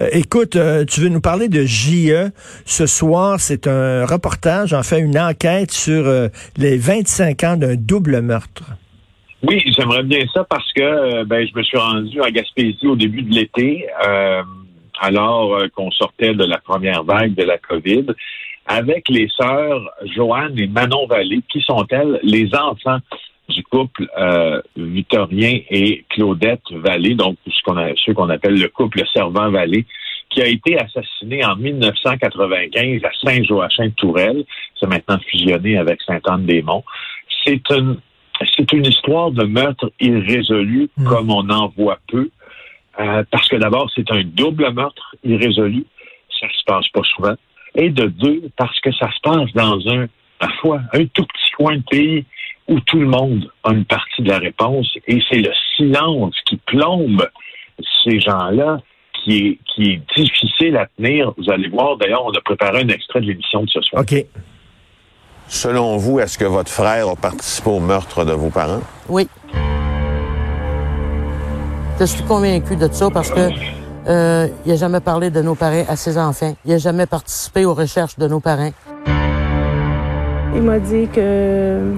[0.00, 2.30] Euh, écoute, euh, tu veux nous parler de JE.
[2.64, 7.74] Ce soir, c'est un reportage, en fait, une enquête sur euh, les 25 ans d'un
[7.74, 8.62] double meurtre.
[9.42, 13.22] Oui, j'aimerais bien ça parce que ben, je me suis rendu à Gaspésie au début
[13.22, 13.86] de l'été,
[15.00, 18.06] alors qu'on sortait de la première vague de la COVID
[18.66, 22.98] avec les sœurs Joanne et Manon Vallée, qui sont-elles les enfants
[23.48, 28.68] du couple euh, Victorien et Claudette Vallée, donc ce qu'on a, ceux qu'on appelle le
[28.68, 29.86] couple Servant-Vallée,
[30.30, 34.44] qui a été assassiné en 1995 à Saint-Joachim-Tourelle.
[34.78, 36.84] C'est maintenant fusionné avec Sainte-Anne-des-Monts.
[37.44, 37.96] C'est une,
[38.56, 41.04] c'est une histoire de meurtre irrésolu hmm.
[41.04, 42.30] comme on en voit peu.
[43.00, 45.84] Euh, parce que d'abord, c'est un double meurtre irrésolu.
[46.40, 47.34] Ça se passe pas souvent
[47.74, 50.06] et de deux, parce que ça se passe dans un,
[50.38, 52.24] parfois, un tout petit coin de pays
[52.68, 56.56] où tout le monde a une partie de la réponse et c'est le silence qui
[56.66, 57.26] plombe
[58.04, 58.78] ces gens-là
[59.14, 61.32] qui est, qui est difficile à tenir.
[61.36, 64.02] Vous allez voir, d'ailleurs, on a préparé un extrait de l'émission de ce soir.
[64.02, 64.24] OK.
[65.48, 68.82] Selon vous, est-ce que votre frère a participé au meurtre de vos parents?
[69.08, 69.26] Oui.
[71.98, 73.48] Je suis convaincu de ça parce que
[74.08, 76.54] euh, il n'a jamais parlé de nos parents à ses enfants.
[76.64, 78.70] Il n'a jamais participé aux recherches de nos parents.
[80.54, 81.94] Il m'a dit que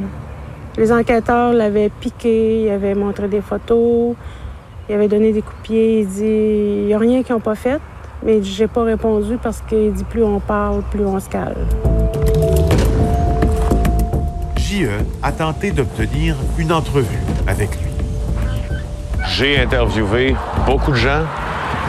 [0.77, 4.15] les enquêteurs l'avaient piqué, il avait montré des photos,
[4.89, 6.01] il avait donné des coups de pied.
[6.01, 7.81] Il dit il n'y a rien qu'ils n'ont pas fait,
[8.23, 11.67] mais j'ai pas répondu parce qu'il dit plus on parle, plus on se calme.
[14.57, 14.89] JE
[15.23, 17.91] a tenté d'obtenir une entrevue avec lui.
[19.27, 20.35] J'ai interviewé
[20.67, 21.25] beaucoup de gens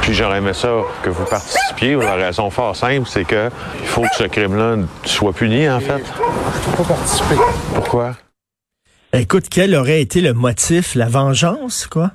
[0.02, 0.70] puis j'aurais aimé ça
[1.04, 1.96] que vous participiez.
[1.96, 3.50] La raison fort simple, c'est que
[3.80, 6.02] il faut que ce crime-là soit puni, en fait.
[6.04, 7.36] Je ne peux pas participer.
[7.76, 8.14] Pourquoi?
[9.14, 10.96] Écoute, quel aurait été le motif?
[10.96, 12.12] La vengeance, quoi?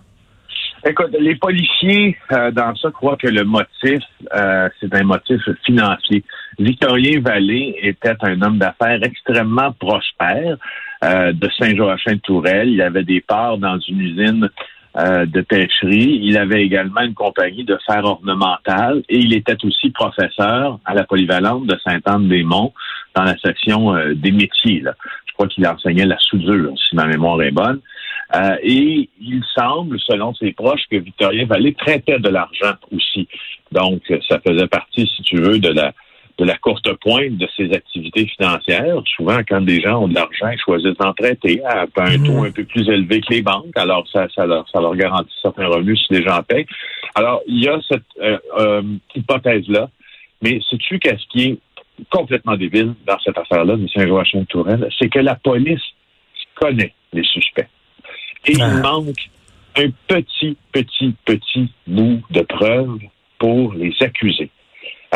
[0.89, 4.03] Écoute, les policiers euh, dans ça croient que le motif,
[4.35, 6.25] euh, c'est un motif financier.
[6.59, 10.57] Victorien Vallée était un homme d'affaires extrêmement prospère
[11.05, 12.71] euh, de Saint-Joachim-Tourelle.
[12.71, 14.49] Il avait des parts dans une usine
[14.99, 16.21] euh, de pêcherie.
[16.23, 21.05] Il avait également une compagnie de fer ornemental et il était aussi professeur à la
[21.05, 22.73] polyvalente de Sainte-Anne-des-Monts
[23.15, 24.83] dans la section euh, des métiers.
[25.27, 27.81] Je crois qu'il enseignait la soudure, si ma mémoire est bonne.
[28.35, 33.29] Euh, et il semble, selon ses proches, que Victorien Vallée traitait de l'argent aussi.
[33.73, 35.93] Donc, ça faisait partie, si tu veux, de la
[36.39, 39.01] de la courte pointe de ses activités financières.
[39.17, 42.47] Souvent, quand des gens ont de l'argent, ils choisissent d'en traiter à un taux mhm.
[42.47, 43.77] un peu plus élevé que les banques.
[43.77, 46.67] Alors, ça, ça, leur, ça leur garantit certains revenus si les gens payent.
[47.15, 48.83] Alors, il y a cette euh, euh,
[49.15, 49.89] hypothèse-là.
[50.43, 51.59] Mais sais-tu qu'est-ce qui est
[52.11, 54.89] complètement débile dans cette affaire-là de Saint-Joachim-Tourelle?
[54.99, 55.81] C'est que la police
[56.55, 57.69] connaît les suspects.
[58.45, 58.81] Et il ah.
[58.83, 59.31] manque
[59.77, 62.99] un petit, petit, petit bout de preuve
[63.39, 64.51] pour les accuser.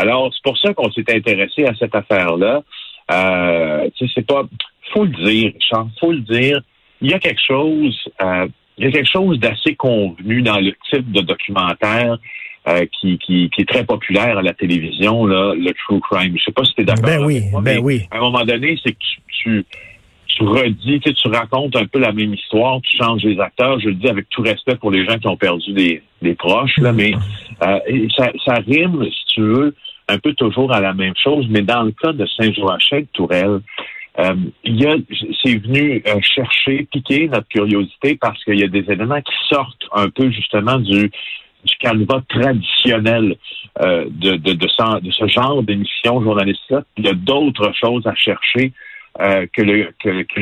[0.01, 2.63] Alors, c'est pour ça qu'on s'est intéressé à cette affaire-là.
[3.13, 4.45] Euh, tu sais, c'est pas,
[4.95, 6.61] faut le dire, Richard, faut le dire.
[7.03, 10.73] Il y a quelque chose, euh, il y a quelque chose d'assez convenu dans le
[10.91, 12.19] type de documentaire
[12.69, 16.35] euh, qui, qui, qui, est très populaire à la télévision, là, le true crime.
[16.39, 17.05] Je sais pas si tu es d'accord.
[17.05, 18.03] Ben oui, ben oui.
[18.11, 18.99] À un moment donné, c'est que
[19.43, 19.67] tu,
[20.29, 23.81] tu, redis, tu, tu racontes un peu la même histoire, tu changes les acteurs.
[23.81, 26.79] Je le dis avec tout respect pour les gens qui ont perdu des, des proches,
[26.79, 27.13] là, mais
[27.63, 27.79] euh,
[28.17, 29.75] ça, ça rime, si tu veux,
[30.11, 33.61] un peu toujours à la même chose, mais dans le cas de Saint-Joachim Tourelle,
[34.19, 34.35] euh,
[35.43, 39.87] c'est venu euh, chercher, piquer notre curiosité parce qu'il y a des éléments qui sortent
[39.93, 41.11] un peu justement du
[41.63, 43.37] du traditionnel
[43.83, 46.85] euh, de, ce, genre d'émission journalistique-là.
[46.97, 48.73] Il y a d'autres choses à chercher
[49.19, 49.93] que, le,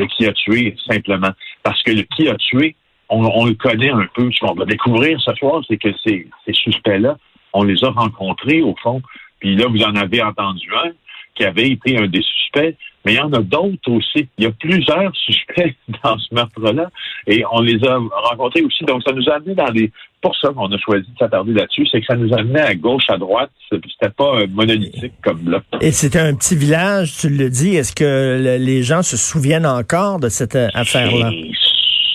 [0.06, 1.30] qui a tué, simplement.
[1.64, 2.76] Parce que le qui a tué,
[3.08, 4.30] on, on le connaît un peu.
[4.30, 7.16] Ce qu'on va découvrir ce soir, c'est que ces, ces suspects-là,
[7.52, 9.02] on les a rencontrés, au fond,
[9.40, 10.90] puis là, vous en avez entendu un
[11.34, 14.28] qui avait été un des suspects, mais il y en a d'autres aussi.
[14.38, 16.90] Il y a plusieurs suspects dans ce meurtre-là
[17.26, 17.96] et on les a
[18.30, 18.84] rencontrés aussi.
[18.84, 19.90] Donc, ça nous a amené dans des...
[20.20, 22.74] Pour ça qu'on a choisi de s'attarder là-dessus, c'est que ça nous a amené à
[22.74, 23.52] gauche, à droite.
[23.70, 25.62] C'était pas monolithique comme là.
[25.80, 27.76] Et c'était un petit village, tu le dis.
[27.76, 31.30] Est-ce que les gens se souviennent encore de cette euh, affaire-là?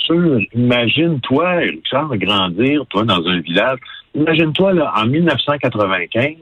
[0.05, 0.37] sûr.
[0.53, 3.79] Imagine, toi, Richard, grandir, toi, dans un village
[4.15, 6.35] imagine-toi, là, en 1995,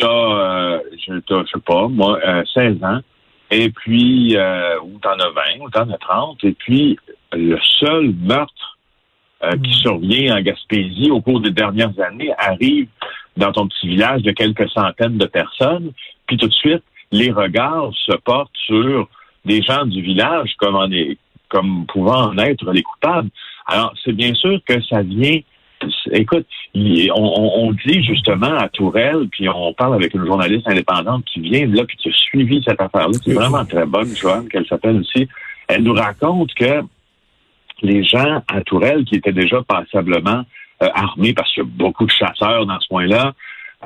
[0.00, 3.00] t'as, euh, je, t'as, je sais pas, moi, euh, 16 ans,
[3.50, 6.98] et puis, euh, ou t'en as 20, ou t'en as 30, et puis,
[7.32, 8.78] le seul meurtre
[9.42, 12.88] euh, qui survient en Gaspésie au cours des dernières années arrive
[13.36, 15.92] dans ton petit village de quelques centaines de personnes,
[16.26, 16.82] puis tout de suite,
[17.12, 19.08] les regards se portent sur
[19.44, 21.16] des gens du village comme, en est,
[21.48, 23.30] comme pouvant en être les coupables.
[23.66, 25.40] Alors, c'est bien sûr que ça vient
[26.10, 30.66] Écoute, il- on, on- on dit justement à Tourelle, puis on parle avec une journaliste
[30.68, 33.86] indépendante qui vient de là, puis qui a suivi cette affaire-là, qui est vraiment très
[33.86, 35.28] bonne, Joanne, qu'elle s'appelle aussi.
[35.68, 36.82] Elle nous raconte que
[37.82, 40.42] les gens à Tourelle, qui étaient déjà passablement
[40.82, 43.32] euh, armés, parce qu'il y a beaucoup de chasseurs dans ce coin-là,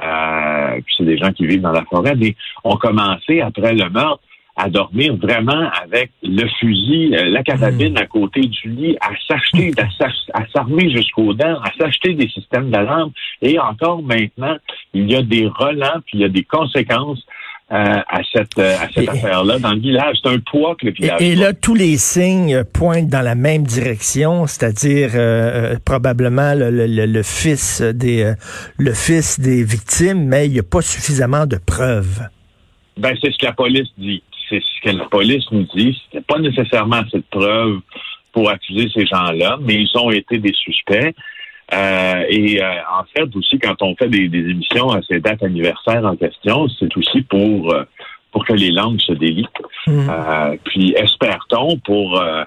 [0.03, 2.35] euh, puis c'est des gens qui vivent dans la forêt, mais
[2.65, 4.23] ont commencé, après le meurtre,
[4.56, 9.73] à dormir vraiment avec le fusil, euh, la carabine à côté du lit, à s'acheter,
[10.33, 13.11] à s'armer jusqu'aux dents, à s'acheter des systèmes d'alarme.
[13.43, 14.56] Et encore maintenant,
[14.93, 17.21] il y a des relents, puis il y a des conséquences
[17.73, 20.19] euh, à cette, euh, à cette Et- affaire-là dans le village.
[20.23, 21.41] C'est un poids que le Et, village et porte.
[21.47, 26.87] là, tous les signes pointent dans la même direction, c'est-à-dire euh, euh, probablement le, le-
[26.87, 28.35] le- le fils des euh,
[28.79, 32.29] le fils des victimes, mais il n'y a pas suffisamment de preuves.
[32.99, 34.23] Ben, c'est ce que la police dit.
[34.61, 36.01] C'est ce que la police nous dit.
[36.05, 37.81] C'était pas nécessairement cette preuve
[38.33, 41.15] pour accuser ces gens-là, mais ils ont été des suspects.
[41.73, 45.43] Euh, et euh, en fait, aussi, quand on fait des, des émissions à ces dates
[45.43, 47.85] anniversaires en question, c'est aussi pour euh,
[48.33, 49.47] pour que les langues se délient.
[49.87, 50.11] Hmm.
[50.11, 52.43] Euh, puis espère-t-on pour euh,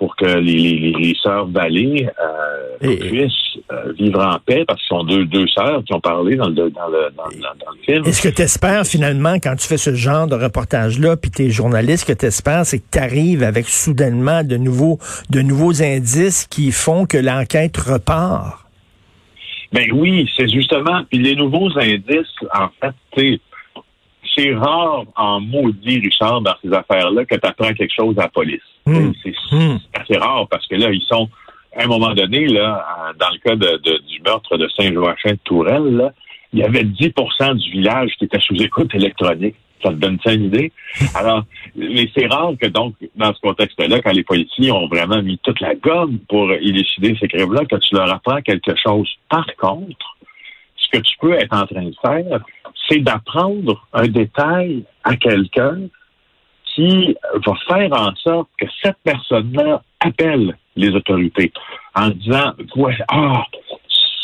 [0.00, 3.32] pour que les, les, les- les sœurs Vallée euh, Et- puissent
[3.70, 6.48] euh, vivre en paix, parce que ce sont deux, deux sœurs qui ont parlé dans
[6.48, 8.02] le, dans le, dans le, dans- dans le film.
[8.06, 11.50] Et ce que tu espères finalement quand tu fais ce genre de reportage-là, puis tes
[11.50, 14.98] journalistes, ce que tu espères, c'est que tu arrives avec soudainement de nouveaux,
[15.28, 18.64] de nouveaux indices qui font que l'enquête repart?
[19.72, 21.02] Ben oui, c'est justement.
[21.10, 23.40] Puis les nouveaux indices, en fait, tu sais,
[24.36, 28.28] c'est rare en maudit, Richard, dans ces affaires-là, que tu apprends quelque chose à la
[28.28, 28.60] police.
[28.86, 29.12] Hmm.
[29.22, 29.78] C'est Hmm.
[29.94, 31.28] c'est assez rare parce que là, ils sont,
[31.76, 32.84] à un moment donné, là,
[33.18, 36.12] dans le cas de, de- du meurtre de Saint-Joachim de Tourelle, là,
[36.52, 39.54] il y avait 10% du village qui était sous écoute électronique.
[39.82, 40.72] Ça te donne ça une idée?
[41.14, 41.44] Alors,
[41.74, 45.60] mais c'est rare que donc, dans ce contexte-là, quand les policiers ont vraiment mis toute
[45.60, 49.08] la gomme pour élucider ces crimes-là, que tu leur apprends quelque chose.
[49.28, 50.16] Par contre,
[50.76, 52.40] ce que tu peux être en train de faire,
[52.90, 55.78] c'est d'apprendre un détail à quelqu'un
[56.74, 57.16] qui
[57.46, 61.52] va faire en sorte que cette personne-là appelle les autorités
[61.94, 63.42] en disant ouais, ah,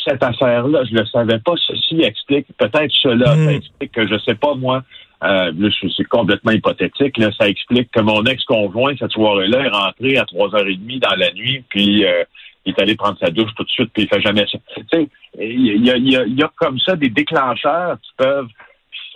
[0.06, 4.18] cette affaire-là, je ne le savais pas, ceci explique peut-être cela, ça explique que je
[4.20, 4.82] sais pas moi,
[5.24, 5.52] euh,
[5.96, 11.00] c'est complètement hypothétique, là, ça explique que mon ex-conjoint, cette soirée-là, est rentré à 3h30
[11.00, 12.22] dans la nuit, puis euh,
[12.66, 14.58] il est allé prendre sa douche tout de suite, puis il fait jamais ça.
[14.76, 15.08] Tu sais,
[15.40, 18.48] il y a, y, a, il y a comme ça des déclencheurs qui peuvent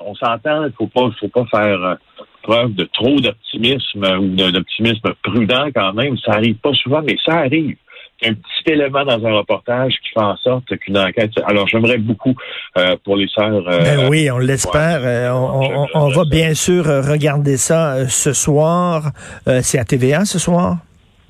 [0.02, 1.94] on s'entend, il faut pas, faut pas faire euh,
[2.43, 6.17] preuve de trop d'optimisme ou d'un optimisme prudent quand même.
[6.25, 7.76] Ça arrive pas souvent, mais ça arrive.
[8.23, 11.32] Il y a un petit élément dans un reportage qui fait en sorte qu'une enquête.
[11.47, 12.35] Alors, j'aimerais beaucoup
[12.79, 13.67] euh, pour les sœurs.
[13.69, 15.35] euh, Ben oui, on l'espère.
[15.35, 19.11] On, on- on va bien sûr regarder ça ce soir.
[19.49, 20.79] Euh, c'est à TVA ce soir?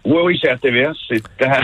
[0.05, 0.95] Oui, oui, c'est à TVS.
[1.09, 1.61] C'est à,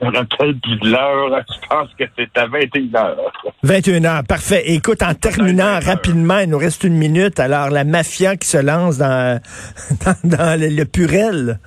[0.00, 1.44] me rappelle plus de l'heure.
[1.48, 3.32] Je pense que c'est à 21 heures.
[3.62, 4.62] 21 heures, parfait.
[4.66, 7.40] Écoute, en terminant rapidement, il nous reste une minute.
[7.40, 9.40] Alors, la mafia qui se lance dans,
[10.04, 11.58] dans, dans le, le Purel.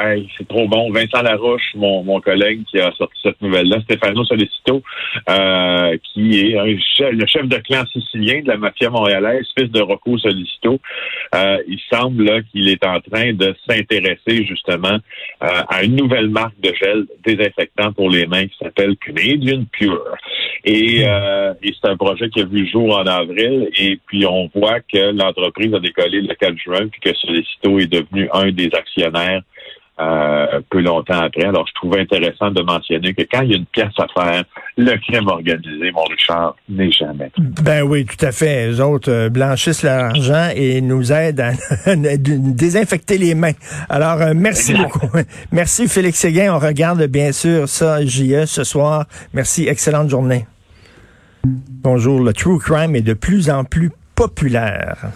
[0.00, 0.92] Hey, c'est trop bon.
[0.92, 4.80] Vincent Larouche, mon, mon collègue qui a sorti cette nouvelle-là, Stefano Solicito,
[5.28, 9.68] euh, qui est un chef- le chef de clan sicilien de la mafia montréalaise, fils
[9.72, 10.78] de Rocco Solicito.
[11.34, 14.98] Euh, il semble qu'il est en train de s'intéresser justement
[15.42, 20.04] euh, à une nouvelle marque de gel désinfectant pour les mains qui s'appelle Canadian Pure.
[20.64, 23.68] Et, euh, et c'est un projet qui a vu le jour en avril.
[23.76, 27.90] Et puis on voit que l'entreprise a décollé le 4 juin, puis que Solicito est
[27.90, 29.42] devenu un des actionnaires
[30.00, 31.44] euh, peu longtemps après.
[31.44, 34.44] Alors, je trouvais intéressant de mentionner que quand il y a une pièce à faire,
[34.76, 37.30] le crime organisé, mon Richard, n'est jamais.
[37.36, 38.68] Ben oui, tout à fait.
[38.68, 41.52] Les autres euh, blanchissent l'argent et nous aident à
[42.16, 43.54] désinfecter les mains.
[43.88, 45.08] Alors, euh, merci beaucoup.
[45.52, 46.54] Merci Félix Séguin.
[46.54, 49.06] On regarde bien sûr ça, JE, ce soir.
[49.32, 49.66] Merci.
[49.66, 50.46] Excellente journée.
[51.44, 52.20] Bonjour.
[52.20, 55.10] Le true crime est de plus en plus populaire.